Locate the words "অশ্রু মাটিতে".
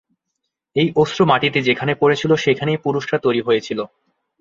0.95-1.59